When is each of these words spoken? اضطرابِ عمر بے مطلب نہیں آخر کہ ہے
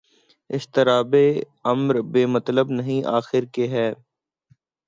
اضطرابِ 0.49 1.13
عمر 1.65 1.95
بے 2.11 2.25
مطلب 2.27 2.69
نہیں 2.71 3.01
آخر 3.17 3.45
کہ 3.53 3.67
ہے 3.67 3.87